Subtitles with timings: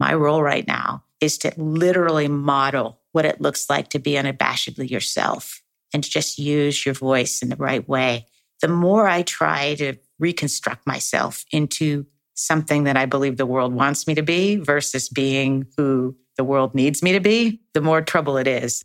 [0.00, 4.88] my role right now is to literally model what it looks like to be unabashedly
[4.88, 8.26] yourself and just use your voice in the right way.
[8.62, 14.06] The more I try to reconstruct myself into something that I believe the world wants
[14.06, 18.38] me to be versus being who the world needs me to be, the more trouble
[18.38, 18.84] it is.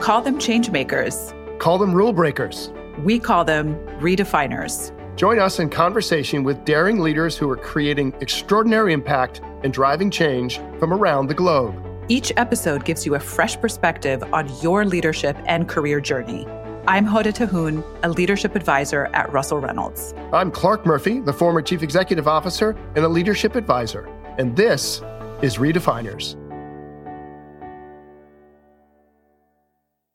[0.00, 1.32] Call them change makers.
[1.58, 2.72] Call them rule breakers.
[3.04, 4.90] We call them redefiners.
[5.16, 10.58] Join us in conversation with daring leaders who are creating extraordinary impact and driving change
[10.78, 11.74] from around the globe.
[12.08, 16.46] Each episode gives you a fresh perspective on your leadership and career journey.
[16.88, 20.14] I'm Hoda Tahoun, a leadership advisor at Russell Reynolds.
[20.32, 24.08] I'm Clarke Murphy, the former chief executive officer and a leadership advisor.
[24.38, 25.02] And this
[25.42, 26.36] is Redefiners.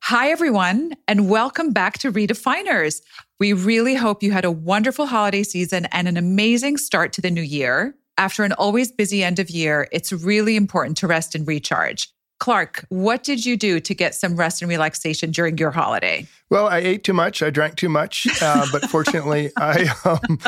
[0.10, 3.02] Hi, everyone, and welcome back to Redefiners.
[3.42, 7.30] We really hope you had a wonderful holiday season and an amazing start to the
[7.30, 7.94] new year.
[8.18, 12.08] After an always busy end of year, it's really important to rest and recharge.
[12.40, 16.26] Clarke, what did you do to get some rest and relaxation during your holiday?
[16.50, 17.44] Well, I ate too much.
[17.44, 20.40] I drank too much, uh, but fortunately, I um,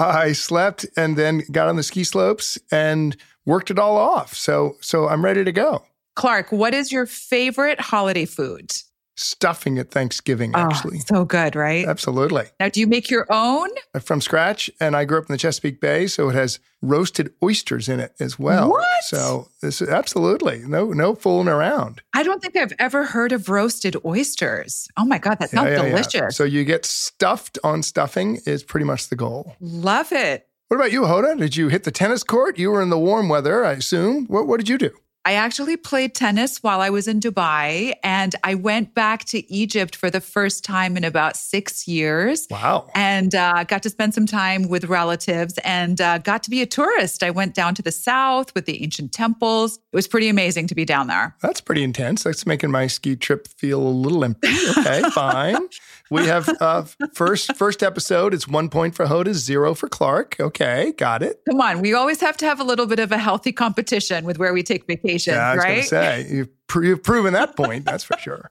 [0.00, 4.34] I slept and then got on the ski slopes and worked it all off.
[4.34, 5.84] So so I'm ready to go.
[6.16, 8.72] Clarke, what is your favorite holiday food?
[9.16, 10.98] Stuffing at Thanksgiving, Oh, actually.
[10.98, 11.86] so good, right?
[11.86, 12.46] Absolutely.
[12.58, 13.68] Now, do you make your own?
[14.02, 14.68] From scratch.
[14.80, 18.12] And I grew up in the Chesapeake Bay, so it has roasted oysters in it
[18.18, 18.70] as well.
[18.70, 19.04] What?
[19.04, 22.02] So this is absolutely no no fooling around.
[22.12, 24.88] I don't think I've ever heard of roasted oysters.
[24.96, 25.88] Oh my God, that sounds Yeah, yeah, yeah.
[25.90, 26.36] delicious.
[26.36, 29.54] So you get stuffed on stuffing is pretty much the goal.
[29.60, 30.48] Love it.
[30.68, 31.38] What about you, Hoda?
[31.38, 32.58] Did you hit the tennis court?
[32.58, 34.26] You were in the warm weather, I assume.
[34.26, 34.90] What what did you do?
[35.26, 39.96] I actually played tennis while I was in Dubai, and I went back to Egypt
[39.96, 42.46] for the first time in about six years.
[42.50, 42.90] Wow.
[42.94, 46.66] And uh, got to spend some time with relatives and uh, got to be a
[46.66, 47.22] tourist.
[47.22, 49.76] I went down to the south with the ancient temples.
[49.76, 51.34] It was pretty amazing to be down there.
[51.40, 52.24] That's pretty intense.
[52.24, 54.54] That's making my ski trip feel a little empty.
[54.76, 55.68] Okay, fine.
[56.10, 56.84] We have uh,
[57.14, 58.34] first first episode.
[58.34, 60.36] It's one point for Hoda, zero for Clarke.
[60.38, 61.40] Okay, got it.
[61.48, 64.38] Come on, we always have to have a little bit of a healthy competition with
[64.38, 65.82] where we take vacations, Yeah, I was going right?
[65.82, 67.84] to say you've, pr- you've proven that point.
[67.86, 68.50] That's for sure.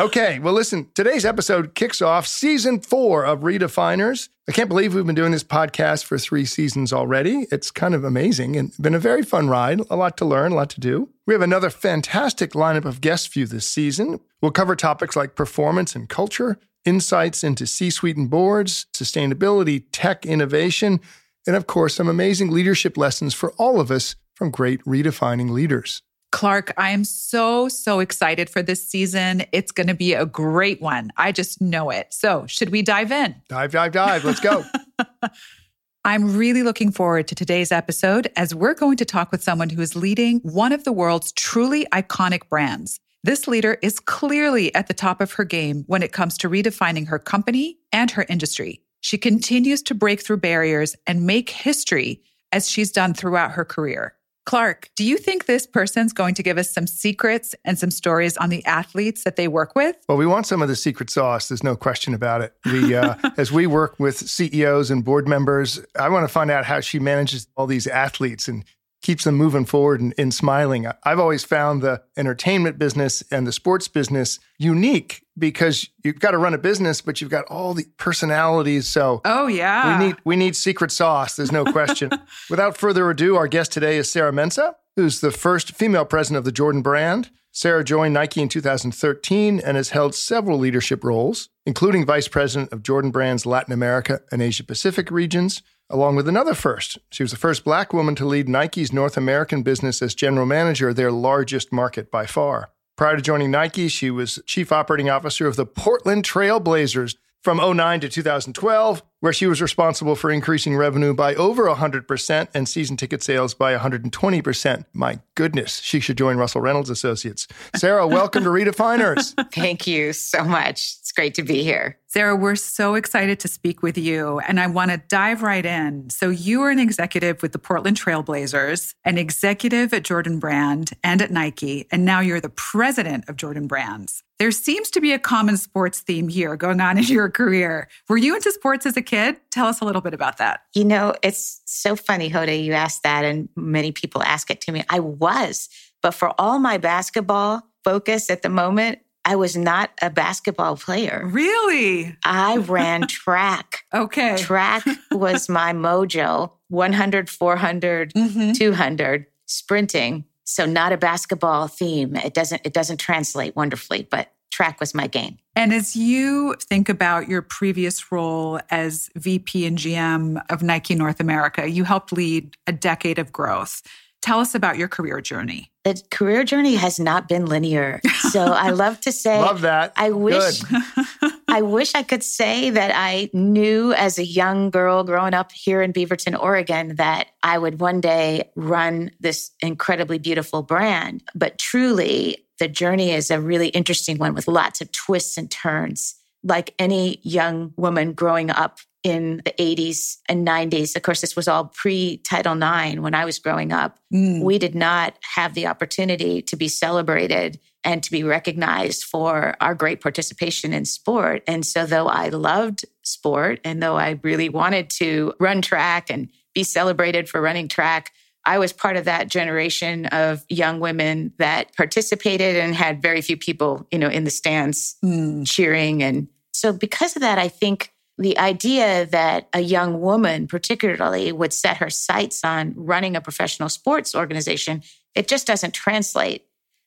[0.00, 0.88] Okay, well, listen.
[0.94, 4.30] Today's episode kicks off season four of Redefiners.
[4.48, 7.46] I can't believe we've been doing this podcast for three seasons already.
[7.52, 9.80] It's kind of amazing and been a very fun ride.
[9.90, 11.10] A lot to learn, a lot to do.
[11.26, 14.20] We have another fantastic lineup of guests for you this season.
[14.40, 21.00] We'll cover topics like performance and culture, insights into C-suite and boards, sustainability, tech innovation,
[21.46, 26.02] and of course, some amazing leadership lessons for all of us from great redefining leaders.
[26.32, 29.44] Clarke, I am so, so excited for this season.
[29.52, 31.12] It's going to be a great one.
[31.16, 32.08] I just know it.
[32.12, 33.36] So, should we dive in?
[33.48, 34.24] Dive, dive, dive.
[34.24, 34.64] Let's go.
[36.04, 39.80] I'm really looking forward to today's episode as we're going to talk with someone who
[39.80, 42.98] is leading one of the world's truly iconic brands.
[43.24, 47.08] This leader is clearly at the top of her game when it comes to redefining
[47.08, 48.82] her company and her industry.
[49.00, 54.14] She continues to break through barriers and make history as she's done throughout her career.
[54.44, 58.36] Clarke, do you think this person's going to give us some secrets and some stories
[58.36, 59.96] on the athletes that they work with?
[60.06, 61.48] Well, we want some of the secret sauce.
[61.48, 62.52] There's no question about it.
[62.66, 66.66] We, uh, as we work with CEOs and board members, I want to find out
[66.66, 68.66] how she manages all these athletes and
[69.04, 70.86] keeps them moving forward and, and smiling.
[71.04, 76.38] I've always found the entertainment business and the sports business unique because you've got to
[76.38, 78.88] run a business, but you've got all the personalities.
[78.88, 79.98] So Oh, yeah.
[79.98, 81.36] we need we need secret sauce.
[81.36, 82.10] There's no question.
[82.50, 86.44] Without further ado, our guest today is Sarah Mensah, who's the first female president of
[86.44, 87.30] the Jordan brand.
[87.52, 92.82] Sarah joined Nike in 2013 and has held several leadership roles, including vice president of
[92.82, 96.98] Jordan Brand's Latin America and Asia Pacific regions, along with another first.
[97.10, 100.92] She was the first black woman to lead Nike's North American business as general manager,
[100.92, 102.70] their largest market by far.
[102.96, 107.58] Prior to joining Nike, she was chief operating officer of the Portland Trail Blazers from
[107.58, 112.94] 09 to 2012, where she was responsible for increasing revenue by over 100% and season
[112.94, 114.84] ticket sales by 120%.
[114.92, 117.48] My goodness, she should join Russell Reynolds Associates.
[117.74, 119.32] Sarah, welcome to Redefiners.
[119.54, 120.96] Thank you so much.
[121.00, 121.98] It's great to be here.
[122.08, 126.10] Sarah, we're so excited to speak with you, and I want to dive right in.
[126.10, 131.20] So, you are an executive with the Portland Trailblazers, an executive at Jordan Brand and
[131.20, 134.22] at Nike, and now you're the president of Jordan Brands.
[134.38, 137.88] There seems to be a common sports theme here going on in your career.
[138.08, 139.13] Were you into sports as a kid?
[139.50, 140.62] Tell us a little bit about that.
[140.74, 144.72] You know, it's so funny, Hoda, you asked that, and many people ask it to
[144.72, 144.84] me.
[144.88, 145.68] I was,
[146.02, 151.22] but for all my basketball focus at the moment, I was not a basketball player.
[151.24, 152.14] Really?
[152.24, 153.84] I ran track.
[153.94, 154.36] Okay.
[154.36, 158.52] Track was my mojo 100, 400, Mm-hmm.
[158.52, 160.24] 200 sprinting.
[160.44, 162.16] So not a basketball theme.
[162.16, 165.36] It doesn't it doesn't translate wonderfully, but track was my game.
[165.56, 171.20] And as you think about your previous role as VP and GM of Nike North
[171.20, 173.82] America, you helped lead a decade of growth.
[174.22, 175.70] Tell us about your career journey.
[175.82, 178.00] The career journey has not been linear.
[178.34, 179.92] So I love to say Love that.
[179.96, 181.32] I wish Good.
[181.46, 185.82] I wish I could say that I knew as a young girl growing up here
[185.82, 191.22] in Beaverton, Oregon, that I would one day run this incredibly beautiful brand.
[191.36, 196.14] But truly, the journey is a really interesting one with lots of twists and turns.
[196.42, 201.48] Like any young woman growing up in the 80s and 90s, of course, this was
[201.48, 204.42] all pre Title IX when I was growing up Mm.
[204.42, 209.74] we did not have the opportunity to be celebrated and to be recognized for our
[209.74, 211.42] great participation in sport.
[211.46, 216.28] And so, though I loved sport and though I really wanted to run track and
[216.54, 218.12] be celebrated for running track,
[218.46, 223.36] I was part of that generation of young women that participated and had very few
[223.36, 225.46] people, you know, in the stands Mm.
[225.46, 226.02] cheering.
[226.02, 231.52] And so, because of that, I think the idea that a young woman, particularly, would
[231.52, 234.82] set her sights on running a professional sports organization,
[235.14, 236.44] it just doesn't translate.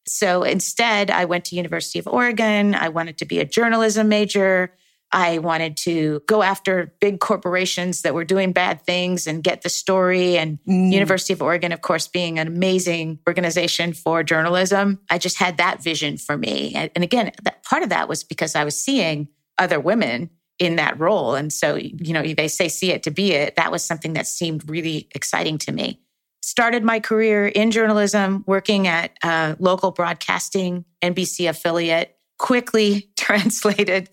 [0.07, 2.75] So instead, I went to University of Oregon.
[2.75, 4.71] I wanted to be a journalism major.
[5.11, 9.69] I wanted to go after big corporations that were doing bad things and get the
[9.69, 10.37] story.
[10.37, 10.91] And Mm.
[10.91, 15.81] University of Oregon, of course, being an amazing organization for journalism, I just had that
[15.81, 16.73] vision for me.
[16.75, 20.75] And, and again, that part of that was because I was seeing other women in
[20.77, 21.35] that role.
[21.35, 23.55] And so, you know, they say see it to be it.
[23.55, 26.01] That was something that seemed really exciting to me.
[26.41, 34.09] Started my career in journalism, working at uh, local broadcasting, NBC affiliate, quickly translated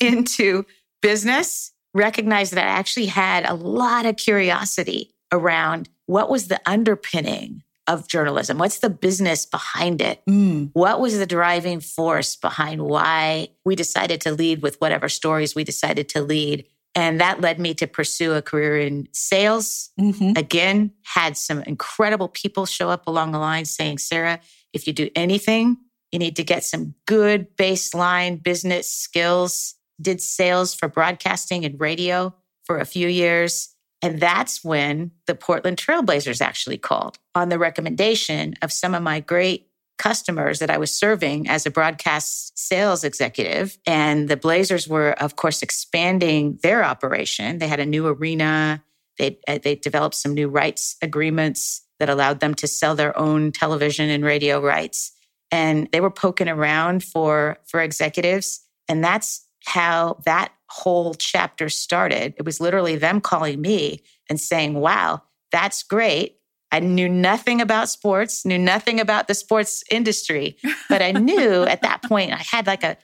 [0.00, 0.64] into
[1.02, 7.62] business, recognized that I actually had a lot of curiosity around what was the underpinning
[7.86, 8.58] of journalism?
[8.58, 10.22] What's the business behind it?
[10.28, 10.70] Mm.
[10.74, 15.64] What was the driving force behind why we decided to lead with whatever stories we
[15.64, 16.66] decided to lead?
[16.94, 19.90] And that led me to pursue a career in sales.
[19.98, 20.36] Mhm.
[20.36, 24.40] Again, had some incredible people show up along the line saying, Sarah,
[24.72, 25.78] if you do anything,
[26.12, 29.74] you need to get some good baseline business skills.
[30.00, 32.34] Did sales for broadcasting and radio
[32.64, 33.74] for a few years.
[34.00, 39.18] And that's when the Portland Trailblazers actually called on the recommendation of some of my
[39.18, 39.68] great
[39.98, 43.76] customers that I was serving as a broadcast sales executive.
[43.86, 47.58] And the Blazers were, of course, expanding their operation.
[47.58, 48.84] They had a new arena.
[49.18, 53.50] They, uh, they developed some new rights agreements that allowed them to sell their own
[53.50, 55.10] television and radio rights.
[55.50, 58.60] And they were poking around for, for executives.
[58.88, 62.34] And that's how that whole chapter started.
[62.36, 66.36] It was literally them calling me and saying, wow, that's great.
[66.70, 70.56] I knew nothing about sports, knew nothing about the sports industry,
[70.88, 72.98] but I knew at that point I had like a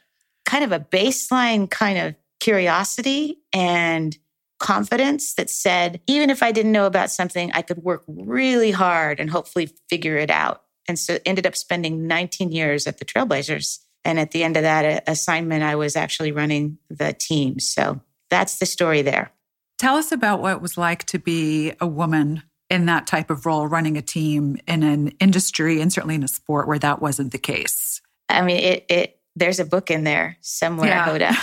[0.44, 4.16] kind of a baseline kind of curiosity and
[4.60, 9.18] confidence that said, even if I didn't know about something, I could work really hard
[9.18, 10.62] and hopefully figure it out.
[10.88, 13.80] And so ended up spending 19 years at the Trailblazers.
[14.04, 17.58] And at the end of that uh, assignment, I was actually running the team.
[17.58, 18.00] So
[18.30, 19.32] that's the story there.
[19.78, 23.46] Tell us about what it was like to be a woman in that type of
[23.46, 27.32] role, running a team in an industry and certainly in a sport where that wasn't
[27.32, 28.00] the case.
[28.28, 31.34] I mean, it, it, there's a book in there somewhere, Hoda.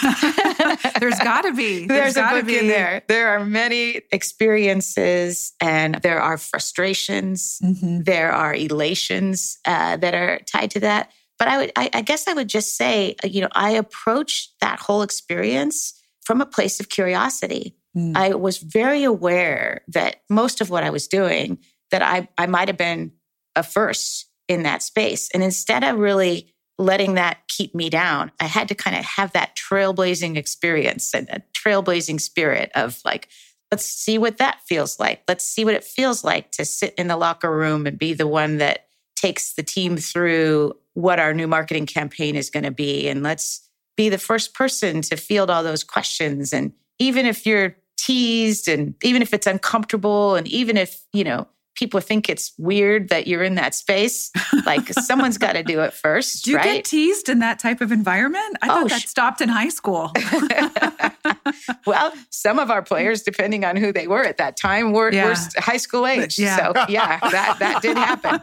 [0.99, 1.85] There's got to be.
[1.87, 3.03] There's, a gotta book in there.
[3.07, 7.59] There are many experiences and there are frustrations.
[7.61, 8.05] Mhm.
[8.05, 11.11] There are elations uh, that are tied to that.
[11.37, 14.53] But I would, I, I guess I would just say, uh, you know, I approached
[14.61, 17.75] that whole experience from a place of curiosity.
[17.97, 18.15] Mm.
[18.15, 21.57] I was very aware that most of what I was doing,
[21.89, 23.13] that I, I might have been
[23.55, 25.29] a first in that space.
[25.33, 29.33] And instead of really letting that keep me down, I had to kind of have
[29.33, 33.29] that trailblazing experience and a trailblazing spirit of like,
[33.71, 35.21] let's see what that feels like.
[35.27, 38.27] Let's see what it feels like to sit in the locker room and be the
[38.27, 43.07] one that takes the team through what our new marketing campaign is going to be.
[43.07, 46.53] And let's be the first person to field all those questions.
[46.53, 51.47] And even if you're teased and even if it's uncomfortable and even if, you know,
[51.75, 54.29] people think it's weird that you're in that space,
[54.65, 56.63] like someone's got to do it first, Do you right?
[56.75, 58.57] get teased in that type of environment?
[58.61, 60.11] I Oh, thought that sh- stopped in high school.
[61.85, 65.27] well, some of our players, depending on who they were at that time, were, Yeah.
[65.29, 66.37] were high school age.
[66.37, 66.57] Yeah.
[66.57, 68.41] So yeah, that that did happen.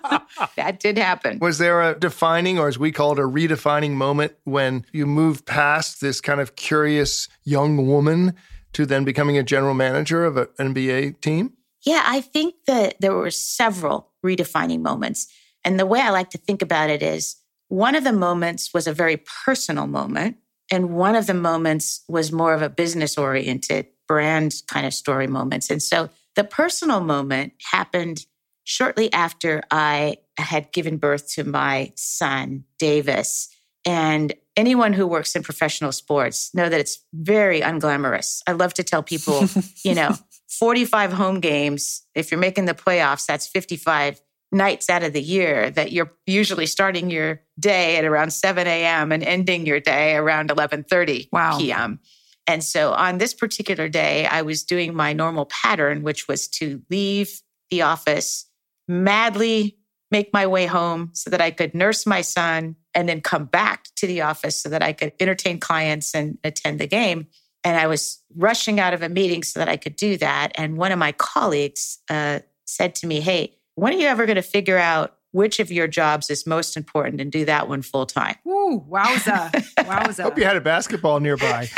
[0.56, 1.38] That did happen.
[1.40, 5.46] Was there a defining, or as we call it, a redefining moment when you moved
[5.46, 8.34] past this kind of curious young woman
[8.74, 11.52] to then becoming a general manager of an NBA team?
[11.84, 15.28] Yeah, I think that there were several redefining moments.
[15.64, 17.36] And the way I like to think about it is
[17.68, 20.38] one of the moments was a very personal moment.
[20.70, 25.26] And one of the moments was more of a business oriented brand kind of story
[25.26, 25.70] moments.
[25.70, 28.26] And so the personal moment happened
[28.64, 33.48] shortly after I had given birth to my son, Davis.
[33.84, 38.42] And anyone who works in professional sports know that it's very unglamorous.
[38.46, 39.46] I love to tell people,
[39.82, 40.16] you know,
[40.48, 45.70] 45 home games, if you're making the playoffs, that's 55 nights out of the year
[45.70, 49.12] that you're usually starting your day at around 7 a.m.
[49.12, 51.58] and ending your day around 11:30 wow.
[51.58, 52.00] p.m.
[52.46, 56.82] And so on this particular day, I was doing my normal pattern, which was to
[56.88, 58.46] leave the office,
[58.86, 59.76] madly
[60.10, 63.84] make my way home so that I could nurse my son and then come back
[63.96, 67.26] to the office so that I could entertain clients and attend the game.
[67.68, 70.52] And I was rushing out of a meeting so that I could do that.
[70.54, 74.36] And one of my colleagues uh, said to me, Hey, when are you ever going
[74.36, 78.06] to figure out which of your jobs is most important and do that one full
[78.06, 78.36] time?
[78.46, 79.50] Ooh, wowza.
[79.80, 80.22] Wowza.
[80.24, 81.66] Hope you had a basketball nearby.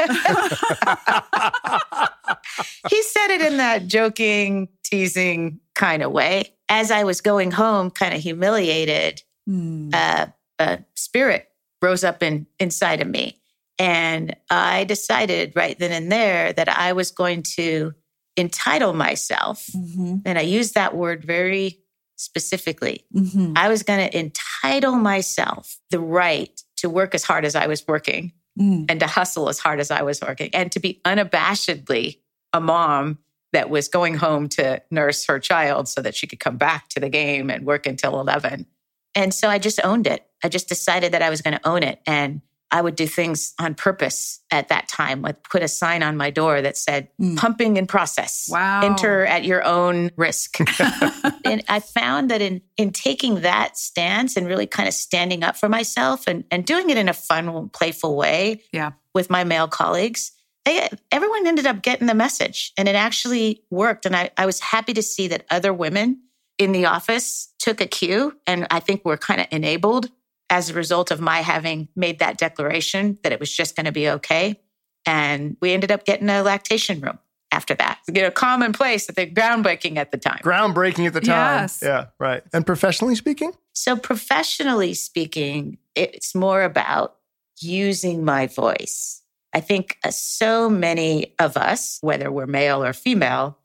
[2.88, 6.54] he said it in that joking, teasing kind of way.
[6.68, 9.92] As I was going home, kind of humiliated, mm.
[9.92, 10.26] uh,
[10.60, 11.48] a spirit
[11.82, 13.39] rose up in, inside of me.
[13.80, 17.94] And I decided right then and there that I was going to
[18.36, 19.66] entitle myself.
[19.74, 20.18] Mm-hmm.
[20.26, 21.80] And I use that word very
[22.16, 23.06] specifically.
[23.16, 23.54] Mm-hmm.
[23.56, 27.88] I was going to entitle myself the right to work as hard as I was
[27.88, 28.84] working mm.
[28.86, 32.18] and to hustle as hard as I was working and to be unabashedly
[32.52, 33.18] a mom
[33.54, 37.00] that was going home to nurse her child so that she could come back to
[37.00, 38.66] the game and work until 11.
[39.14, 40.26] And so I just owned it.
[40.44, 42.00] I just decided that I was going to own it.
[42.06, 46.16] And I would do things on purpose at that time, like put a sign on
[46.16, 47.36] my door that said mm.
[47.36, 48.48] pumping in process.
[48.50, 48.82] Wow.
[48.82, 50.58] Enter at your own risk.
[51.44, 55.56] and I found that in in taking that stance and really kind of standing up
[55.56, 58.92] for myself and, and doing it in a fun, playful way yeah.
[59.14, 60.32] with my male colleagues,
[60.64, 64.06] they, everyone ended up getting the message and it actually worked.
[64.06, 66.22] And I, I was happy to see that other women
[66.58, 70.10] in the office took a cue and I think were kind of enabled
[70.50, 73.92] as a result of my having made that declaration that it was just going to
[73.92, 74.60] be okay.
[75.06, 77.18] And we ended up getting a lactation room
[77.52, 78.00] after that.
[78.12, 80.40] You know, commonplace at the groundbreaking at the time.
[80.42, 81.62] Groundbreaking at the time.
[81.62, 81.80] Yes.
[81.82, 82.42] Yeah, right.
[82.52, 83.52] And professionally speaking?
[83.72, 87.16] So, professionally speaking, it's more about
[87.60, 89.22] using my voice.
[89.52, 93.58] I think uh, so many of us, whether we're male or female,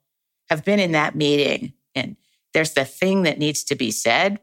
[0.50, 2.16] have been in that meeting and
[2.54, 4.40] there's the thing that needs to be said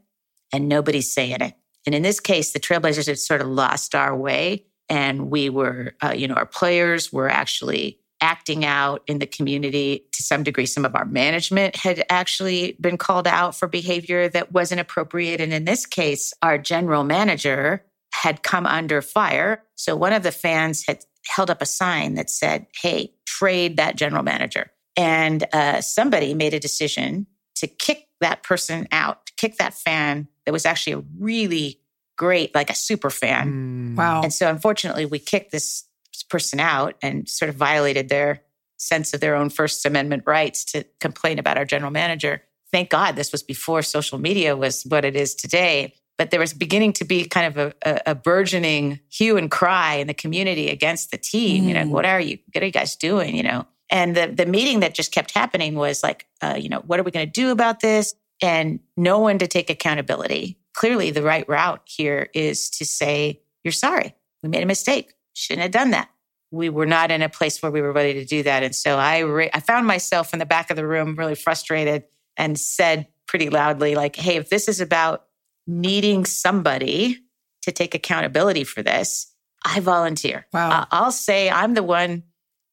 [0.52, 1.54] and nobody's saying it.
[1.86, 4.66] And in this case, the Trailblazers had sort of lost our way.
[4.88, 10.06] And we were, uh, you know, our players were actually acting out in the community
[10.12, 10.66] to some degree.
[10.66, 15.40] Some of our management had actually been called out for behavior that wasn't appropriate.
[15.40, 17.84] And in this case, our general manager
[18.14, 19.64] had come under fire.
[19.74, 23.96] So one of the fans had held up a sign that said, Hey, trade that
[23.96, 24.70] general manager.
[24.96, 30.52] And uh, somebody made a decision to kick that person out, kick that fan that
[30.52, 31.78] was actually a really
[32.16, 33.94] great, like a super fan.
[33.94, 33.96] Mm.
[33.96, 34.22] Wow.
[34.22, 35.84] And so unfortunately, we kicked this
[36.28, 38.42] person out and sort of violated their
[38.78, 42.42] sense of their own First Amendment rights to complain about our general manager.
[42.72, 45.94] Thank God this was before social media was what it is today.
[46.18, 49.94] But there was beginning to be kind of a, a, a burgeoning hue and cry
[49.94, 51.64] in the community against the team.
[51.64, 51.68] Mm.
[51.68, 51.90] You know, mm.
[51.90, 53.36] what are you, what are you guys doing?
[53.36, 56.80] You know, and the, the meeting that just kept happening was like, uh, you know,
[56.86, 58.14] what are we going to do about this?
[58.40, 60.58] And no one to take accountability.
[60.72, 64.16] Clearly, the right route here is to say, you're sorry.
[64.42, 65.12] We made a mistake.
[65.34, 66.08] Shouldn't have done that.
[66.50, 68.62] We were not in a place where we were ready to do that.
[68.62, 72.04] And so I, re- I found myself in the back of the room really frustrated
[72.38, 75.26] and said pretty loudly, like, hey, if this is about
[75.66, 77.18] needing somebody
[77.62, 79.32] to take accountability for this,
[79.64, 80.46] I volunteer.
[80.52, 80.70] Wow.
[80.70, 82.24] Uh, I'll say I'm the one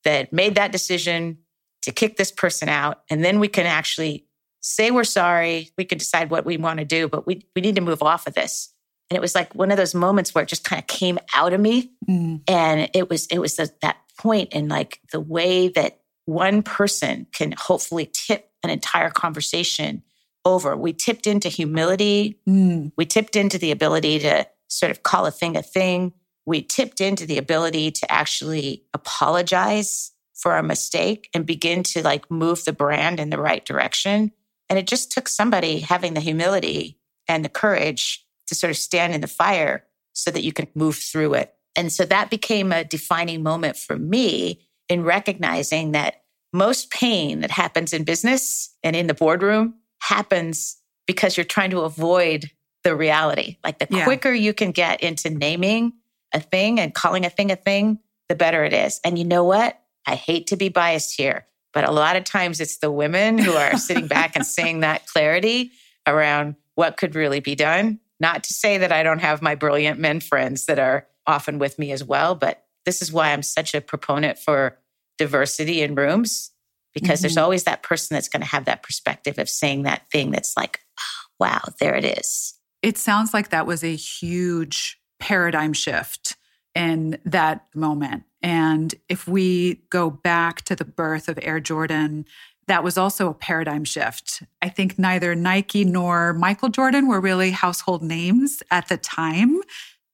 [0.03, 1.39] that made that decision
[1.83, 3.01] to kick this person out.
[3.09, 4.25] And then we can actually
[4.61, 5.69] say we're sorry.
[5.77, 8.27] We can decide what we want to do, but we, we need to move off
[8.27, 8.73] of this.
[9.09, 11.53] And it was like one of those moments where it just kind of came out
[11.53, 11.91] of me.
[12.07, 12.41] Mm.
[12.47, 17.25] And it was, it was the, that point in like the way that one person
[17.33, 20.03] can hopefully tip an entire conversation
[20.45, 20.75] over.
[20.75, 22.39] We tipped into humility.
[22.47, 22.91] Mm.
[22.97, 26.13] We tipped into the ability to sort of call a thing a thing
[26.49, 32.29] we tipped into the ability to actually apologize for a mistake and begin to like
[32.31, 34.31] move the brand in the right direction.
[34.67, 39.13] And it just took somebody having the humility and the courage to sort of stand
[39.13, 41.53] in the fire so that you can move through it.
[41.75, 47.51] And so that became a defining moment for me in recognizing that most pain that
[47.51, 52.49] happens in business and in the boardroom happens because you're trying to avoid
[52.83, 53.57] the reality.
[53.63, 54.03] Like the Yeah.
[54.03, 55.93] quicker you can get into naming
[56.33, 58.99] a thing and calling a thing a thing, the better it is.
[59.03, 59.79] And you know what?
[60.05, 63.53] I hate to be biased here, but a lot of times it's the women who
[63.53, 65.71] are sitting back and saying that clarity
[66.07, 67.99] around what could really be done.
[68.19, 71.79] Not to say that I don't have my brilliant men friends that are often with
[71.79, 74.77] me as well, but this is why I'm such a proponent for
[75.17, 76.51] diversity in rooms
[76.93, 77.43] because there's mm-hmm.
[77.43, 80.79] always that person that's going to have that perspective of saying that thing that's like,
[80.99, 82.55] "Oh, wow, there it is.
[82.81, 86.37] It sounds like that was a huge paradigm shift
[86.75, 88.23] in that moment.
[88.41, 92.25] And if we go back to the birth of Air Jordan,
[92.67, 94.43] that was also a paradigm shift.
[94.61, 99.59] I think neither Nike nor Michael Jordan were really household names at the time.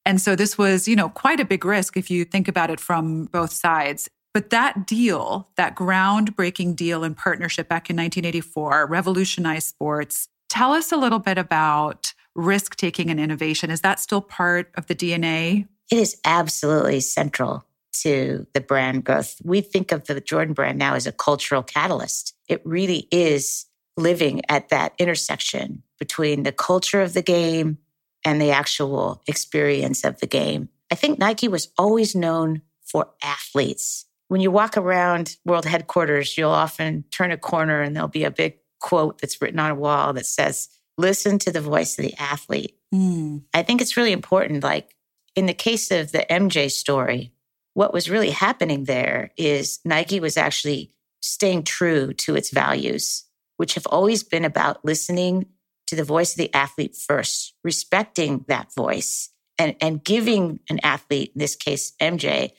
[0.05, 2.79] And so this was, you know, quite a big risk if you think about it
[2.79, 4.09] from both sides.
[4.33, 10.27] But that deal, that groundbreaking deal and partnership back in 1984, revolutionized sports.
[10.49, 13.71] Tell us a little bit about risk taking and innovation.
[13.71, 15.67] Is that still part of the DNA?
[15.91, 17.65] It is absolutely central
[18.01, 19.39] to the brand growth.
[19.43, 22.33] We think of the Jordan brand now as a cultural catalyst.
[22.47, 23.65] It really is
[23.97, 27.77] living at that intersection between the culture of the game
[28.25, 30.69] and the actual experience of the game.
[30.91, 34.05] I think Nike was always known for athletes.
[34.27, 38.31] When you walk around world headquarters, you'll often turn a corner and there'll be a
[38.31, 42.15] big quote that's written on a wall that says, Listen to the voice of the
[42.17, 42.77] athlete.
[42.93, 44.63] Mm, I think it's really important.
[44.63, 44.95] Like
[45.35, 47.33] in the case of the MJ story,
[47.73, 53.25] what was really happening there is Nike was actually staying true to its values,
[53.57, 55.47] which have always been about listening
[55.87, 61.31] to the voice of the athlete first, respecting that voice, and, and giving an athlete,
[61.35, 62.51] in this case, MJ,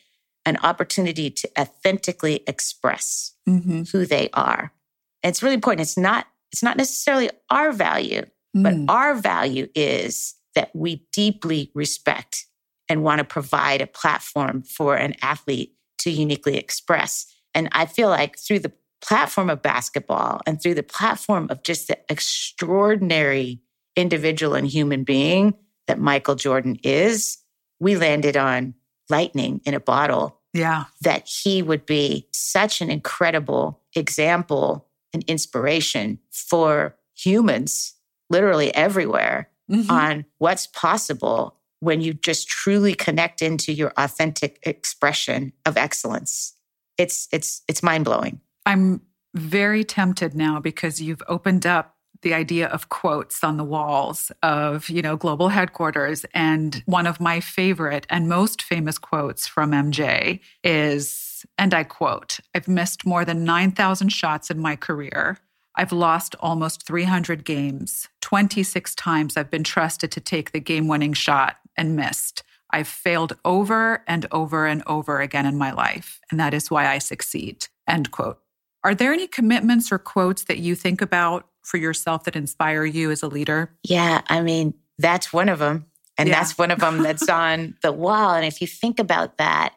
[0.44, 4.72] an opportunity to authentically express mhm, who they are.
[5.22, 5.82] And it's really important.
[5.82, 8.22] It's not, it's not necessarily our value,
[8.54, 8.86] but mm.
[8.88, 12.46] our value is that we deeply respect
[12.88, 17.26] and want to provide a platform for an athlete to uniquely express.
[17.54, 21.88] And I feel like through the platform of basketball and through the platform of just
[21.88, 23.60] the extraordinary
[23.96, 25.54] individual and human being
[25.86, 27.38] that Michael Jordan is,
[27.80, 28.74] we landed on
[29.08, 30.84] lightning in a bottle yeah.
[31.02, 37.94] that he would be such an incredible example and inspiration for humans
[38.28, 39.90] literally everywhere Mhm.
[39.90, 46.52] on what's possible when you just truly connect into your authentic expression of excellence.
[46.98, 48.40] It's it's it's mind-blowing.
[48.66, 49.00] I'm
[49.34, 54.88] very tempted now because you've opened up the idea of quotes on the walls of,
[54.88, 56.24] you know, global headquarters.
[56.32, 61.25] And one of my favorite and most famous quotes from MJ is,
[61.58, 65.38] and I quote, I've missed more than 9,000 shots in my career.
[65.74, 68.08] I've lost almost 300 games.
[68.22, 72.42] 26 times I've been trusted to take the game winning shot and missed.
[72.70, 76.88] I've failed over and over and over again in my life, and that is why
[76.88, 77.68] I succeed.
[77.88, 78.38] End quote.
[78.82, 83.10] Are there any commitments or quotes that you think about for yourself that inspire you
[83.10, 83.70] as a leader?
[83.82, 85.86] Yeah, I mean, that's one of them.
[86.18, 86.36] And Yeah.
[86.36, 88.34] that's one of them that's on the wall.
[88.34, 89.74] And if you think about that,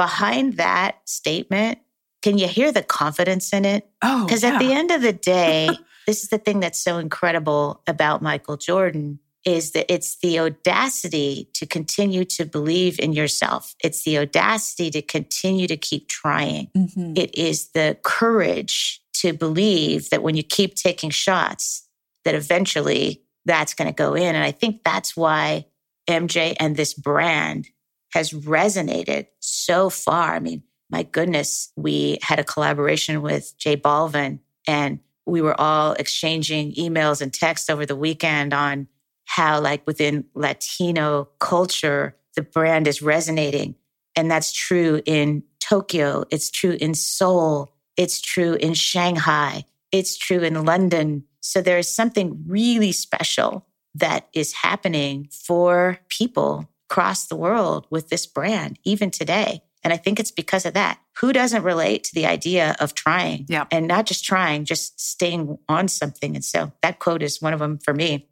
[0.00, 1.78] behind that statement,
[2.22, 3.86] can you hear the confidence in it?
[4.00, 5.68] Oh, Because at the end of the day,
[6.06, 11.50] this is the thing that's so incredible about Michael Jordan is that it's the audacity
[11.52, 13.74] to continue to believe in yourself.
[13.84, 16.68] It's the audacity to continue to keep trying.
[16.74, 17.18] Mhm.
[17.18, 21.86] It is the courage to believe that when you keep taking shots,
[22.24, 24.34] that eventually that's going to go in.
[24.34, 25.66] And I think that's why
[26.08, 27.68] MJ and this brand
[28.12, 30.34] has resonated so far.
[30.34, 35.92] I mean, my goodness, we had a collaboration with J Balvin and we were all
[35.92, 38.88] exchanging emails and texts over the weekend on
[39.24, 43.76] how like within Latino culture, the brand is resonating.
[44.16, 46.24] And that's true in Tokyo.
[46.30, 47.72] It's true in Seoul.
[47.96, 49.64] It's true in Shanghai.
[49.92, 51.24] It's true in London.
[51.40, 58.08] So there is something really special that is happening for people across the world with
[58.08, 59.62] this brand, even today.
[59.82, 60.98] And I think it's because of that.
[61.20, 63.46] Who doesn't relate to the idea of trying?
[63.48, 63.66] Yeah.
[63.70, 66.34] And not just trying, just staying on something.
[66.34, 68.26] And so that quote is one of them for me.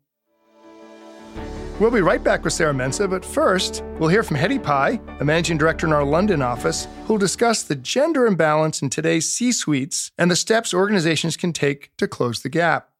[1.79, 5.25] We'll be right back with Sarah Mensah, but first, we'll hear from Hetty Pye, the
[5.25, 10.11] managing director in our London office, who'll discuss the gender imbalance in today's C suites
[10.18, 12.90] and the steps organizations can take to close the gap.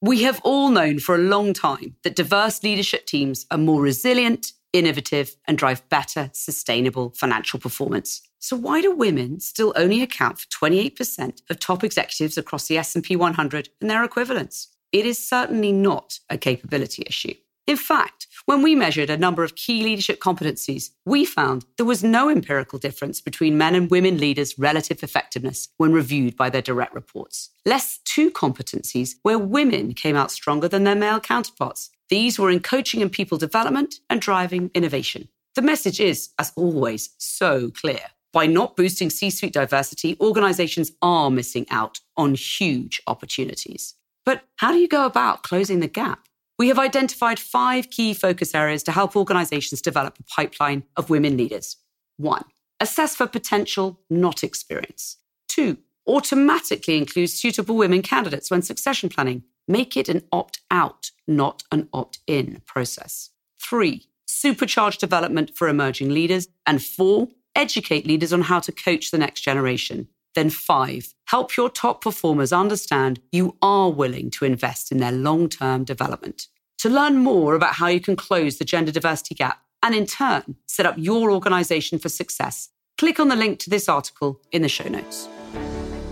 [0.00, 4.52] We have all known for a long time that diverse leadership teams are more resilient,
[4.72, 8.22] innovative, and drive better, sustainable financial performance.
[8.38, 13.16] So why do women still only account for 28% of top executives across the S&P
[13.16, 14.68] 100 and their equivalents?
[14.92, 17.34] It is certainly not a capability issue.
[17.66, 22.02] In fact, when we measured a number of key leadership competencies, we found there was
[22.02, 26.94] no empirical difference between men and women leaders' relative effectiveness when reviewed by their direct
[26.94, 27.50] reports.
[27.64, 31.90] Less two competencies where women came out stronger than their male counterparts.
[32.10, 35.28] These were in coaching and people development and driving innovation.
[35.54, 38.00] The message is, as always, so clear.
[38.32, 43.94] By not boosting C suite diversity, organizations are missing out on huge opportunities.
[44.24, 46.26] But how do you go about closing the gap?
[46.58, 51.36] We have identified five key focus areas to help organizations develop a pipeline of women
[51.36, 51.76] leaders.
[52.16, 52.44] One,
[52.80, 55.16] assess for potential, not experience.
[55.48, 59.44] Two, automatically include suitable women candidates when succession planning.
[59.70, 63.30] Make it an opt out, not an opt in process.
[63.62, 66.48] Three, supercharge development for emerging leaders.
[66.66, 70.08] And four, educate leaders on how to coach the next generation.
[70.34, 75.48] Then five, help your top performers understand you are willing to invest in their long
[75.48, 76.48] term development.
[76.78, 80.56] To learn more about how you can close the gender diversity gap and in turn
[80.66, 84.68] set up your organization for success, click on the link to this article in the
[84.68, 85.28] show notes.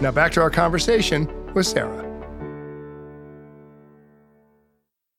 [0.01, 2.08] Now back to our conversation with Sarah.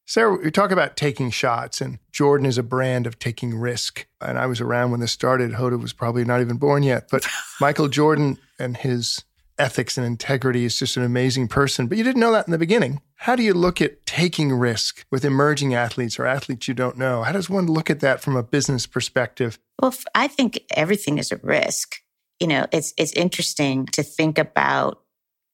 [0.09, 4.07] Sarah, we talk about taking shots, and Jordan is a brand of taking risk.
[4.19, 5.51] And I was around when this started.
[5.51, 7.09] Hoda was probably not even born yet.
[7.11, 7.27] But
[7.61, 9.23] Michael Jordan and his
[9.59, 11.85] ethics and integrity is just an amazing person.
[11.85, 13.03] But you didn't know that in the beginning.
[13.17, 17.21] How do you look at taking risk with emerging athletes or athletes you don't know?
[17.21, 19.59] How does one look at that from a business perspective?
[19.79, 21.97] Well, I think everything is a risk.
[22.39, 25.03] You know, it's it's interesting to think about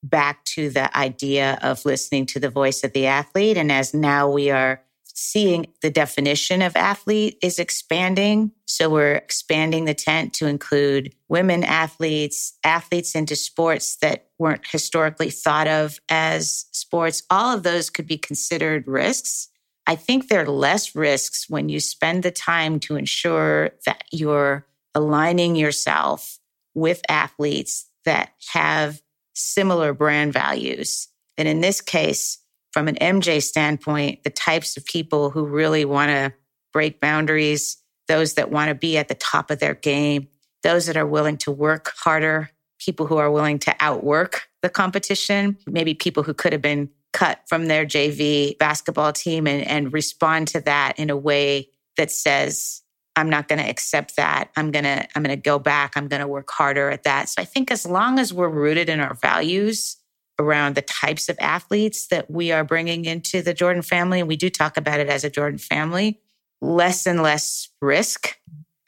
[0.09, 3.57] back to the idea of listening to the voice of the athlete.
[3.57, 4.81] And as now we are
[5.17, 8.51] seeing the definition of athlete is expanding.
[8.65, 15.29] So we're expanding the tent to include women athletes, athletes into sports that weren't historically
[15.29, 17.23] thought of as sports.
[17.29, 19.47] All of those could be considered risks.
[19.87, 24.65] I think there are less risks when you spend the time to ensure that you're
[24.93, 26.39] aligning yourself
[26.73, 29.01] with athletes that have
[29.36, 31.08] similar brand values.
[31.38, 32.39] And in this case,
[32.71, 36.34] from an MJ standpoint, the types of people who really want to
[36.74, 40.28] break boundaries, those that want to be at the top of their game,
[40.63, 45.58] those that are willing to work harder, people who are willing to outwork the competition,
[45.67, 50.50] maybe people who could have been cut from their JV basketball team and, and respond
[50.50, 52.82] to that in a way that says,
[53.15, 54.49] I'm not going to accept that.
[54.56, 55.93] I'm going to I'm going to go back.
[55.95, 57.30] I'm going to work harder at that.
[57.30, 59.97] So I think as long as we're rooted in our values
[60.39, 64.36] around the types of athletes that we are bringing into the Jordan family and we
[64.36, 66.19] do talk about it as a Jordan family,
[66.62, 68.38] less and less risk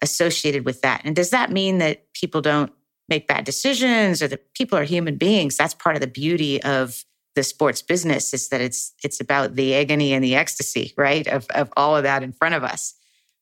[0.01, 1.01] associated with that.
[1.05, 2.71] And does that mean that people don't
[3.09, 5.55] make bad decisions or that people are human beings?
[5.55, 7.03] That's part of the beauty of
[7.35, 11.27] the sports business is that it's it's about the agony and the ecstasy, right?
[11.27, 12.95] Of of all of that in front of us.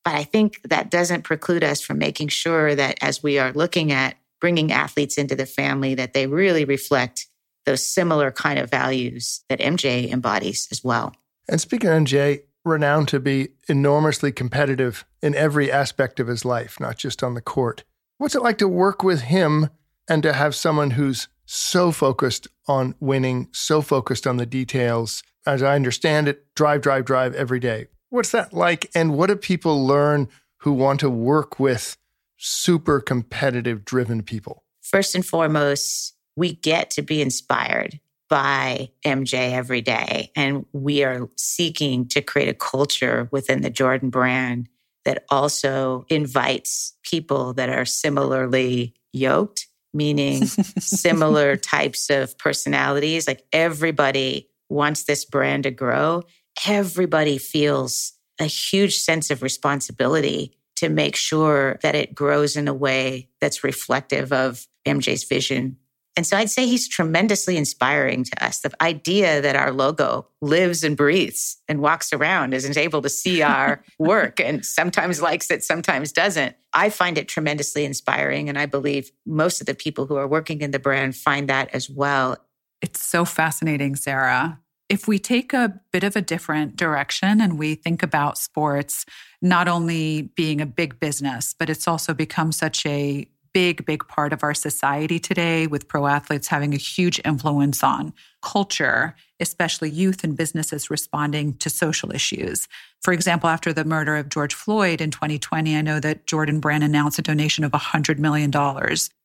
[0.05, 3.91] But I think that doesn't preclude us from making sure that as we are looking
[3.91, 7.25] at bringing athletes into the family, that they really reflect
[7.65, 11.15] those similar kind of values that MJ embodies as well.
[11.49, 16.79] And speaking of MJ, renowned to be enormously competitive in every aspect of his life,
[16.79, 17.83] not just on the court.
[18.17, 19.69] What's it like to work with him
[20.07, 25.23] and to have someone who's so focused on winning, so focused on the details?
[25.45, 27.87] As I understand it, drive, drive, drive every day.
[28.15, 28.89] What's that like?
[28.95, 31.97] And what do people learn who want to work with
[32.37, 34.63] super competitive, driven people?
[34.81, 37.99] First and foremost, we get to be inspired
[38.29, 40.31] by MJ every day.
[40.33, 44.69] And we are seeking to create a culture within the Jordan brand
[45.03, 50.45] that also invites people that are similarly yoked, meaning
[50.79, 53.27] similar types of personalities.
[53.27, 56.23] Like everybody wants this brand to grow
[56.67, 62.73] everybody feels a huge sense of responsibility to make sure that it grows in a
[62.73, 65.77] way that's reflective of MJ's vision.
[66.17, 68.59] And so I'd say he's tremendously inspiring to us.
[68.59, 73.09] The idea that our logo lives and breathes and walks around and is able to
[73.09, 76.55] see our work and sometimes likes it, sometimes doesn't.
[76.73, 78.47] I find it tremendously inspiring.
[78.47, 81.73] And I believe most of the people who are working in the brand find that
[81.73, 82.37] as well.
[82.81, 87.75] It's so fascinating, Sarah if we take a bit of a different direction and we
[87.75, 89.05] think about sports
[89.41, 94.33] not only being a big business, but it's also become such a big, big part
[94.33, 100.25] of our society today, with pro athletes having a huge influence on culture, especially youth
[100.25, 102.67] and businesses responding to social issues.
[103.01, 106.83] For example, after the murder of George Floyd in 2020, I know that Jordan Brand
[106.83, 108.51] announced a donation of $100 million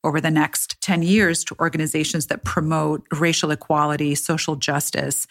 [0.05, 5.27] over the next 10 years to organizations that promote racial equality, social justice,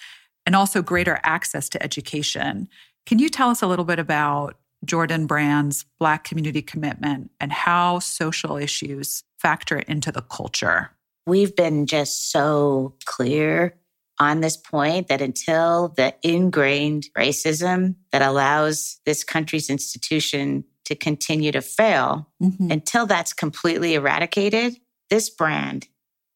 [0.50, 2.68] and also greater access to education.
[3.06, 8.00] Can you tell us a little bit about Jordan Brand's Black community commitment and how
[8.00, 10.90] social issues factor into the culture?
[11.28, 13.76] We've been just so clear
[14.20, 21.52] on this point that until the ingrained racism that allows this country's institution to continue
[21.52, 22.72] to fail, mm-hmm.
[22.72, 24.78] until that's completely eradicated,
[25.12, 25.88] this brand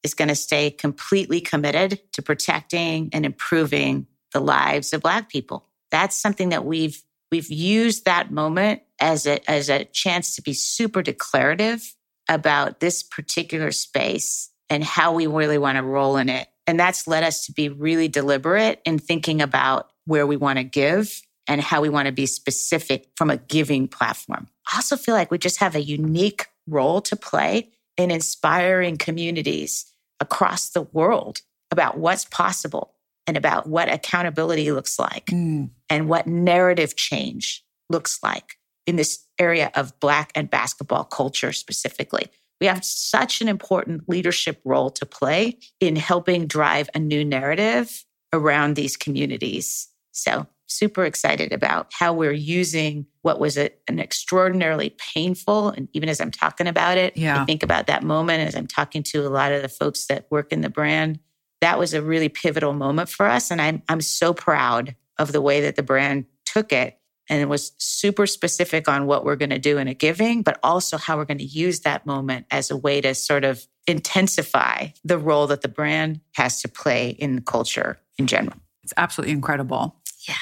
[0.04, 5.68] is going to stay completely committed to protecting and improving the lives of Black people.
[5.92, 10.54] That's something that we've we've used that moment as a as a chance to be
[10.54, 11.96] super declarative
[12.30, 16.48] about this particular space and how we really want to roll in it.
[16.66, 20.64] And that's led us to be really deliberate in thinking about where we want to
[20.64, 24.48] give and how we want to be specific from a giving platform.
[24.72, 29.93] I also feel like we just have a unique role to play in inspiring communities
[30.24, 32.96] across the world about what's possible
[33.28, 35.70] and about what accountability looks like mm.
[35.90, 38.58] and what narrative change looks like
[38.88, 42.28] in this area of Black and basketball culture specifically.
[42.62, 48.06] We have such an important leadership role to play in helping drive a new narrative
[48.32, 49.90] around these communities.
[50.12, 56.10] So, super excited about how we're using what was a, an extraordinarily painful, and even
[56.10, 57.42] as I'm talking about it, yeah.
[57.42, 60.28] I think about that moment as I'm talking to a lot of the folks that
[60.30, 61.20] work in the brand.
[61.62, 63.50] That was a really pivotal moment for us.
[63.50, 67.48] And I'm, I'm so proud of the way that the brand took it and it
[67.48, 71.18] was super specific on what we're going to do in a giving, but also how
[71.18, 75.48] we're going to use that moment as a way to sort of intensify the role
[75.48, 78.58] that the brand has to play in culture in general.
[78.84, 79.96] It's absolutely incredible.
[80.28, 80.36] Yeah.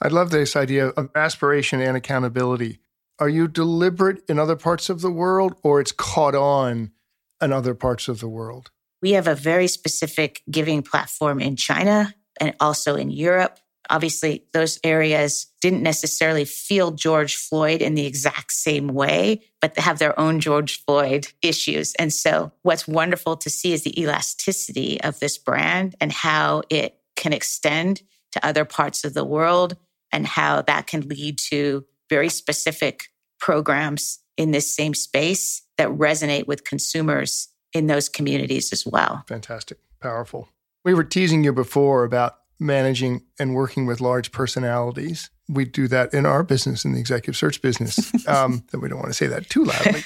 [0.00, 2.78] I love this idea of aspiration and accountability.
[3.18, 6.90] Are you deliberate in other parts of the world or it's caught on
[7.40, 8.70] in other parts of the world?
[9.00, 14.78] We have a very specific giving platform in China and also in Europe Obviously, those
[14.82, 20.18] areas didn't necessarily feel George Floyd in the exact same way, but they have their
[20.18, 21.94] own George Floyd issues.
[21.94, 26.98] And so, what's wonderful to see is the elasticity of this brand and how it
[27.14, 29.76] can extend to other parts of the world
[30.16, 36.46] and how that can lead to very specific programs in this same space that resonate
[36.46, 39.24] with consumers in those communities as well.
[39.28, 39.78] Fantastic.
[40.00, 40.48] Powerful.
[40.86, 45.28] We were teasing you before about managing and working with large personalities.
[45.50, 48.10] We do that in our business, in the executive search business.
[48.26, 50.02] Um, that we don't want to say that too loudly.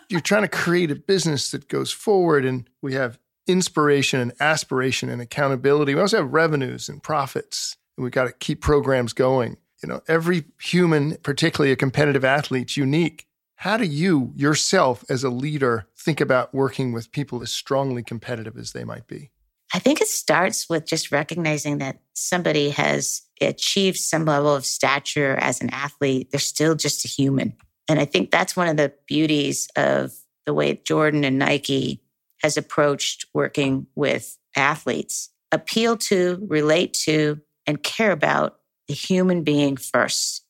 [0.08, 5.10] You're trying to create a business that goes forward, and we have inspiration and aspiration
[5.10, 5.94] and accountability.
[5.94, 9.56] We also have revenues and profits, and we've got to keep programs going.
[9.82, 13.26] You know, every human, particularly a competitive athlete, is unique.
[13.56, 18.56] How do you yourself, as a leader, think about working with people as strongly competitive
[18.56, 19.30] as they might be?
[19.72, 25.34] I think it starts with just recognizing that somebody has achieved some level of stature
[25.36, 26.30] as an athlete.
[26.30, 27.54] They're still just a human.
[27.88, 30.12] And I think that's one of the beauties of
[30.46, 32.02] the way Jordan and Nike
[32.42, 35.30] has approached working with athletes.
[35.50, 40.44] Appeal to, relate to, and care about the human being first.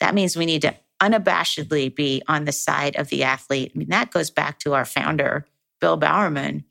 [0.00, 3.72] That means we need to unabashedly be on the side of the athlete.
[3.74, 5.46] I mean, that goes back to our founder,
[5.80, 6.64] Bill Bowerman,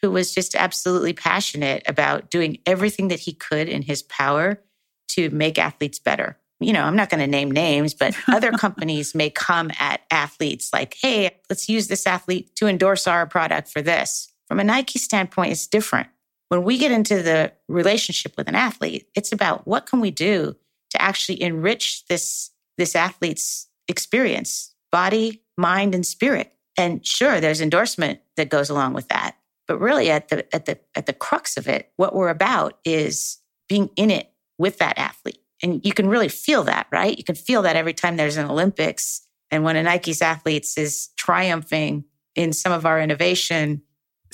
[0.00, 4.60] who was just absolutely passionate about doing everything that he could in his power
[5.08, 6.38] to make athletes better.
[6.60, 10.70] You know, I'm not going to name names, but other companies may come at athletes
[10.72, 14.30] like, hey, let's use this athlete to endorse our product for this.
[14.46, 16.08] From a Nike standpoint, it's different.
[16.48, 20.56] When we get into the relationship with an athlete, it's about what can we do
[20.90, 26.52] to actually enrich this, this athlete's experience, body, mind, and spirit.
[26.76, 29.36] And sure, there's endorsement that goes along with that.
[29.66, 33.38] But really at the at the at the crux of it, what we're about is
[33.68, 35.40] being in it with that athlete.
[35.62, 37.16] And you can really feel that, right?
[37.16, 41.08] You can feel that every time there's an Olympics and when a Nike's athletes is
[41.16, 42.04] triumphing
[42.34, 43.82] in some of our innovation.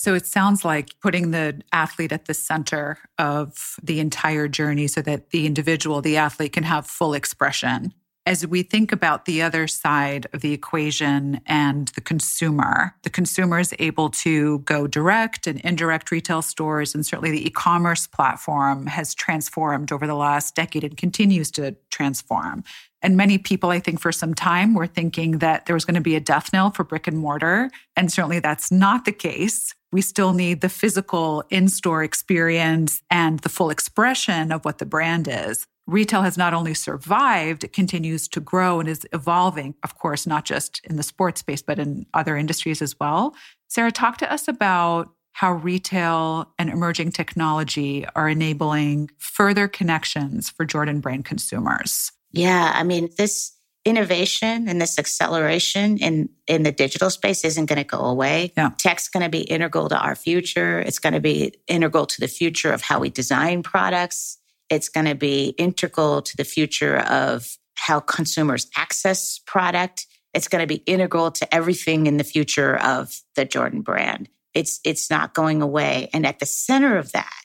[0.01, 5.03] So it sounds like putting the athlete at the center of the entire journey so
[5.03, 7.93] that the individual, the athlete can have full expression.
[8.27, 13.59] as we think about the other side of the equation and the consumer, the consumer
[13.59, 16.95] is able to go direct and indirect retail stores.
[16.95, 21.77] And certainly the e commerce platform has transformed over the last decade and continues to
[21.91, 22.63] transform.
[23.03, 26.01] And many people, I think, for some time were thinking that there was going to
[26.01, 27.71] be a death knell for brick and mortar.
[27.97, 29.75] And certainly that's not the case.
[29.93, 34.87] We still need the physical in store experience and the full expression of what the
[34.87, 39.99] brand is retail has not only survived, it continues to grow and is evolving, of
[39.99, 43.35] course, not just in the sports space, but in other industries as well.
[43.69, 50.65] Sarah, talk to us about how retail and emerging technology are enabling further connections for
[50.65, 52.13] Jordan brand consumers.
[52.33, 53.53] Yeah, I mean, this
[53.85, 58.53] innovation and this acceleration in in the digital space isn't going to go away.
[58.57, 58.71] Yeah.
[58.77, 60.81] Tech's going to be integral to our future.
[60.81, 64.39] It's going to be integral to the future of how we design products.
[64.69, 70.07] It's going to be integral to the future of how consumers access product.
[70.35, 74.29] It's going to be integral to everything in the future of the Jordan brand.
[74.55, 76.09] It's, it's not going away.
[76.13, 77.43] And at the center of that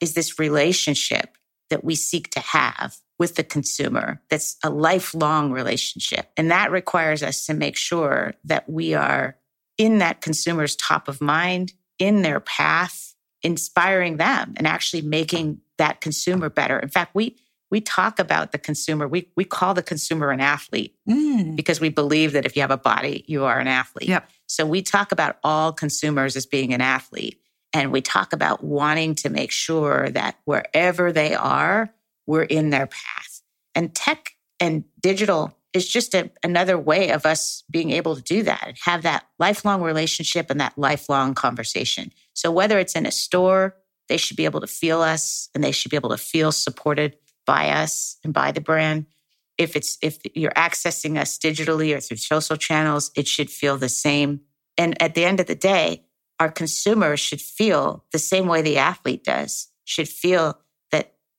[0.00, 1.36] is this relationship
[1.70, 6.32] that we seek to have with the consumer that's a lifelong relationship.
[6.36, 9.36] And that requires us to make sure that we are
[9.78, 16.00] in that consumer's top of mind, in their path, inspiring them and actually making that
[16.00, 16.80] consumer better.
[16.80, 17.36] In fact, we
[17.70, 19.06] we talk about the consumer.
[19.06, 21.54] We we call the consumer an athlete mm.
[21.54, 24.08] because we believe that if you have a body, you are an athlete.
[24.08, 24.28] Yep.
[24.48, 27.38] So we talk about all consumers as being an athlete.
[27.72, 31.94] And we talk about wanting to make sure that wherever they are,
[32.32, 33.42] we're in their path.
[33.74, 38.42] And tech and digital is just a, another way of us being able to do
[38.44, 42.10] that and have that lifelong relationship and that lifelong conversation.
[42.32, 43.76] So whether it's in a store
[44.08, 47.16] they should be able to feel us and they should be able to feel supported
[47.46, 49.06] by us and by the brand.
[49.58, 53.88] If it's if you're accessing us digitally or through social channels, it should feel the
[53.88, 54.40] same.
[54.76, 56.04] And at the end of the day,
[56.40, 60.58] our consumers should feel the same way the athlete does, should feel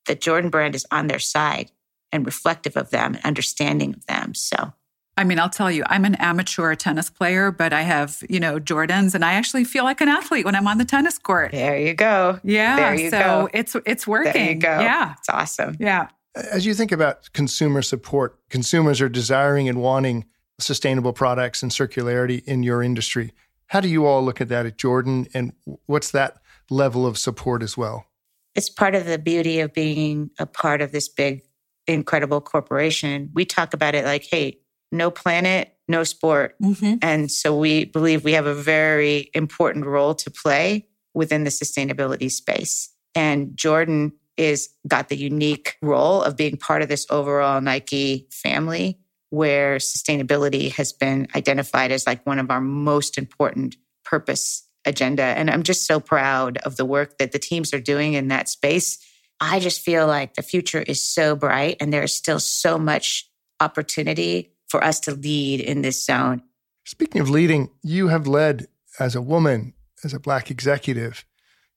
[0.05, 1.71] that the Jordan brand is on their side
[2.11, 4.33] and reflective of them and understanding of them.
[4.33, 4.73] So
[5.15, 8.59] I mean, I'll tell you, I'm an amateur tennis player, but I have, you know,
[8.59, 11.51] Jordans and I actually feel like an athlete when I'm on the tennis court.
[11.51, 12.39] There you go.
[12.43, 12.77] Yeah.
[12.77, 13.49] There you so go.
[13.53, 14.33] it's it's working.
[14.33, 14.79] There you go.
[14.79, 15.13] Yeah.
[15.19, 15.77] It's awesome.
[15.79, 16.07] Yeah.
[16.35, 20.25] As you think about consumer support, consumers are desiring and wanting
[20.59, 23.33] sustainable products and circularity in your industry.
[23.67, 25.53] How do you all look at that at Jordan and
[25.85, 26.37] what's that
[26.71, 28.07] level of support as well?
[28.55, 31.43] It's part of the beauty of being a part of this big
[31.87, 33.29] incredible corporation.
[33.33, 34.59] We talk about it like, hey,
[34.91, 36.55] no planet, no sport.
[36.61, 36.95] Mm-hmm.
[37.01, 42.31] And so we believe we have a very important role to play within the sustainability
[42.31, 42.93] space.
[43.15, 48.99] And Jordan is got the unique role of being part of this overall Nike family
[49.29, 55.24] where sustainability has been identified as like one of our most important purpose agenda.
[55.24, 58.50] And I'm just so proud of the work that the teams are doing in that
[58.50, 59.00] space.
[59.39, 64.52] I just feel like the future is so bright and there's still so much opportunity
[64.67, 66.43] for us to lead in this zone.
[66.86, 68.67] Speaking of leading, you have led
[69.00, 71.26] as a woman, as a Black executive.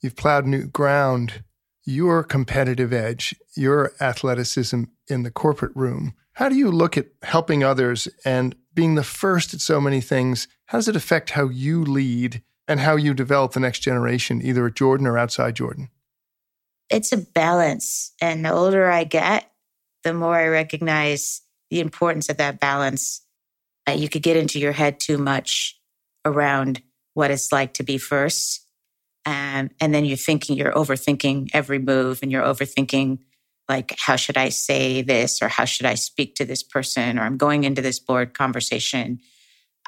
[0.02, 1.44] You've plowed new ground.
[1.84, 6.14] Your competitive edge, your athleticism in the corporate room.
[6.32, 10.48] How do you look at helping others and being the first at so many things?
[10.66, 14.66] How does it affect how you lead and how you develop the next generation, either
[14.66, 15.88] at Jordan or outside Jordan?
[16.90, 18.12] It's a balance.
[18.20, 19.50] And the older I get,
[20.04, 23.22] the more I recognize the importance of that balance.
[23.88, 25.78] Uh, you could get into your head too much
[26.24, 26.82] around
[27.14, 28.64] what it's like to be first.
[29.24, 33.18] Um, and then you're thinking, you're overthinking every move and you're overthinking,
[33.68, 37.22] like, how should I say this or how should I speak to this person or
[37.22, 39.20] I'm going into this board conversation.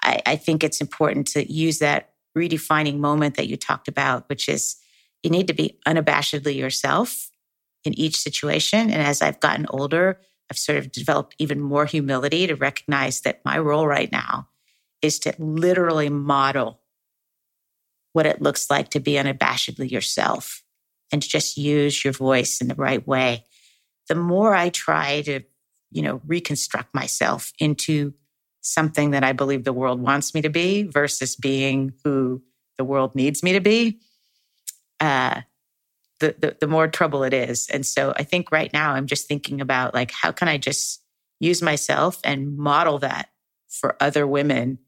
[0.03, 4.49] I, I think it's important to use that redefining moment that you talked about, which
[4.49, 4.77] is
[5.23, 7.31] you need to be unabashedly yourself
[7.85, 8.91] in each situation.
[8.91, 10.21] And as I've gotten older,
[10.51, 14.49] I've sort of developed even more humility to recognize that my role right now
[15.03, 16.81] is to literally model
[18.13, 20.63] what it looks like to be unabashedly yourself
[21.13, 23.45] and to just use your voice in the right way.
[24.09, 25.41] The more I try to,
[25.91, 28.15] you know, reconstruct myself into
[28.69, 32.43] something that I believe the world wants me to be versus being who
[32.77, 33.99] the world needs me to be,
[35.01, 35.43] uh,
[36.21, 37.69] the, the, the more trouble it is.
[37.69, 41.03] And so I think right now I'm just thinking about like, how can I just
[41.41, 43.31] use myself and model that
[43.69, 44.79] for other women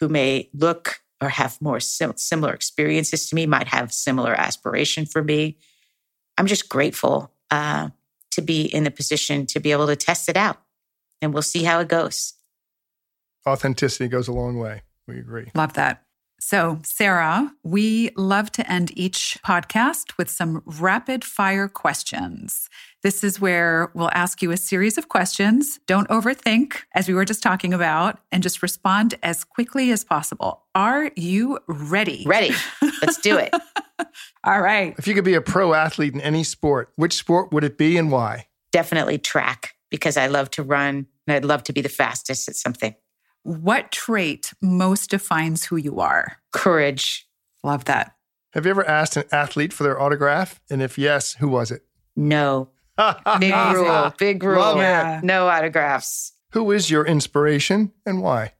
[0.00, 5.06] who may look or have more sim- similar experiences to me, might have similar aspiration
[5.06, 5.56] for me.
[6.36, 7.90] I'm just grateful uh,
[8.32, 10.58] to be in the position to be able to test it out
[11.22, 12.34] and we'll see how it goes.
[13.48, 14.82] Authenticity goes a long way.
[15.06, 15.50] We agree.
[15.54, 16.04] Love that.
[16.46, 22.68] So, Sarah, we love to end each podcast with some rapid fire questions.
[23.02, 25.80] This is where we'll ask you a series of questions.
[25.86, 30.64] Don't overthink, as we were just talking about, and just respond as quickly as possible.
[30.74, 32.24] Are you ready?
[32.26, 32.54] Ready.
[33.00, 33.54] Let's do it.
[34.44, 34.94] All right.
[34.98, 37.96] If you could be a pro athlete in any sport, which sport would it be
[37.96, 38.48] and why?
[38.70, 42.56] Definitely track because I love to run and I'd love to be the fastest at
[42.56, 42.94] something.
[43.44, 46.38] What trait most defines who you are?
[46.50, 47.28] Courage.
[47.62, 48.16] Love that.
[48.54, 50.62] Have you ever asked an athlete for their autograph?
[50.70, 51.82] And if yes, who was it?
[52.16, 52.70] No.
[53.40, 54.14] Big rule.
[54.16, 54.60] Big rule.
[54.60, 55.20] Love Yeah.
[55.22, 56.32] No autographs.
[56.52, 58.54] Who is your inspiration and why?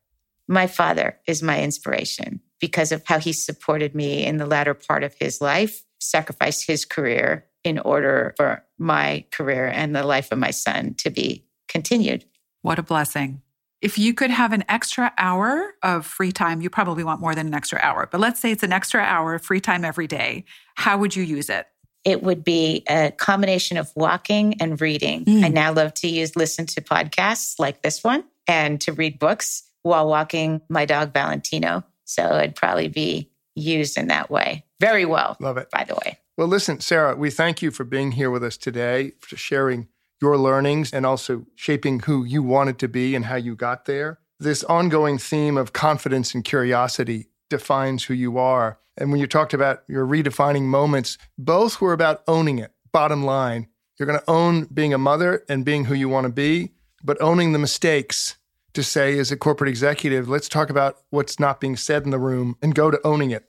[0.49, 5.03] My father is my inspiration because of how he supported me in the latter part
[5.03, 10.39] of his life, sacrificed his career in order for my career and the life of
[10.39, 12.27] my son to be continued.
[12.61, 13.41] What a blessing.
[13.85, 17.47] If you could have an extra hour of free time, you probably want more than
[17.47, 20.47] an extra hour, but let's say it's an extra hour of free time every day.
[20.75, 21.67] How would you use it?
[22.03, 25.27] It would be a combination of walking and reading.
[25.27, 25.45] Mm.
[25.45, 29.65] I now love to use listen to podcasts like this one and to read books
[29.83, 31.85] while walking my dog Valentino.
[32.07, 34.65] So it'd probably be used in that way.
[34.81, 35.71] Very well, Love it.
[35.71, 36.19] by the way.
[36.39, 39.89] Well, listen, Sarah, we thank you for being here with us today, for sharing
[40.21, 44.19] your learnings and also shaping who you wanted to be and how you got there.
[44.39, 48.79] This ongoing theme of confidence and curiosity defines who you are.
[48.97, 52.73] And when you talked about your redefining moments, both were about owning it.
[52.93, 56.33] Bottom line, you're going to own being a mother and being who you want to
[56.33, 58.37] be, but owning the mistakes
[58.73, 62.19] to say, as a corporate executive, let's talk about what's not being said in the
[62.19, 63.47] room and go to owning it.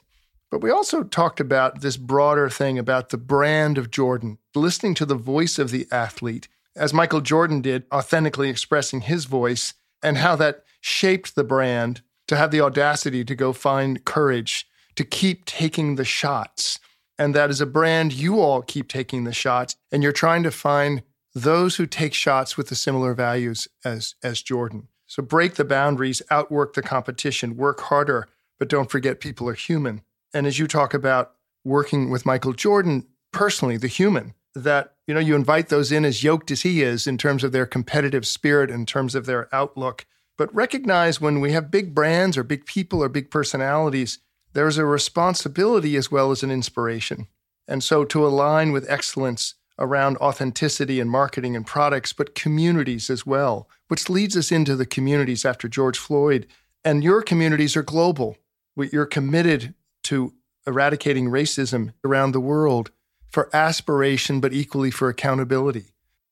[0.51, 5.05] But we also talked about this broader thing about the brand of Jordan, listening to
[5.05, 9.73] the voice of the athlete, as Michael Jordan did, authentically expressing his voice,
[10.03, 15.03] and how that shaped the brand to have the audacity to go find courage, to
[15.03, 16.79] keep taking the shots.
[17.17, 20.51] And that as a brand, you all keep taking the shots, and you're trying to
[20.51, 21.03] find
[21.33, 24.87] those who take shots with the similar values as, as Jordan.
[25.05, 30.01] So break the boundaries, outwork the competition, work harder, but don't forget people are human.
[30.33, 35.19] And as you talk about working with Michael Jordan personally, the human, that you know
[35.19, 38.69] you invite those in as yoked as he is in terms of their competitive spirit,
[38.69, 40.05] in terms of their outlook.
[40.37, 44.19] But recognize when we have big brands or big people or big personalities,
[44.53, 47.27] there's a responsibility as well as an inspiration.
[47.67, 53.25] And so to align with excellence around authenticity and marketing and products, but communities as
[53.25, 56.47] well, which leads us into the communities after George Floyd.
[56.83, 58.37] And your communities are global.
[58.77, 60.33] You're committed to
[60.67, 62.91] eradicating racism around the world
[63.35, 65.87] for aspiration, but equally for accountability.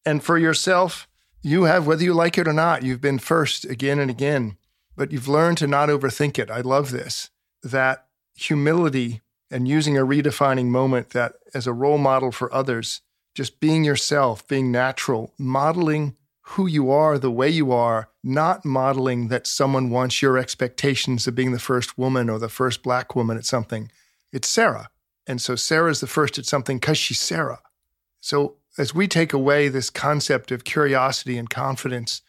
[0.05, 1.05] And for yourself,
[1.41, 4.55] you have, whether you like it or not, you've been first again and again,
[4.95, 6.49] but you've learned to not overthink it.
[6.49, 7.29] I love this
[7.61, 9.19] that humility
[9.51, 13.01] and using a redefining moment that as a role model for others,
[13.35, 16.15] just being yourself, being natural, modeling
[16.53, 21.35] who you are the way you are, not modeling that someone wants your expectations of
[21.35, 23.91] being the first woman or the first black woman at something.
[24.31, 24.89] It's Sarah.
[25.27, 27.61] And so Sarah's the first at something because she's Sarah.
[28.21, 32.21] So as we take away this concept of curiosity and confidence,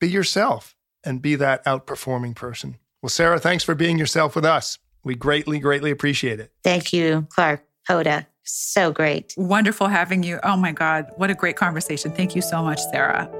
[0.00, 2.78] be yourself and be that outperforming person.
[3.00, 4.78] Well, Sarah, thanks for being yourself with us.
[5.04, 6.52] We greatly, greatly appreciate it.
[6.62, 8.26] Thank you, Clarke Hoda.
[8.44, 9.34] So great.
[9.36, 10.40] Wonderful having you.
[10.42, 12.12] Oh my God, what a great conversation.
[12.12, 13.30] Thank you so much, Sarah.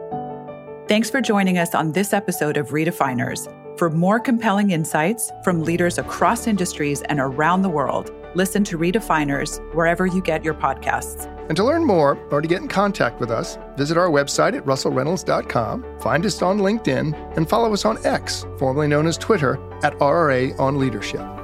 [0.88, 3.48] Thanks for joining us on this episode of Redefiners.
[3.78, 9.58] For more compelling insights from leaders across industries and around the world, listen to Redefiners
[9.74, 11.26] wherever you get your podcasts.
[11.48, 14.64] And to learn more or to get in contact with us, visit our website at
[14.64, 19.54] russellreynolds.com, find us on LinkedIn, and follow us on X, formerly known as Twitter,
[19.84, 21.41] at RRA on Leadership.